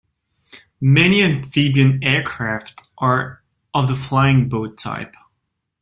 Many 0.81 1.21
amphibian 1.21 2.03
aircraft 2.03 2.89
are 2.97 3.43
of 3.71 3.87
the 3.87 3.95
flying 3.95 4.49
boat 4.49 4.75
type. 4.79 5.13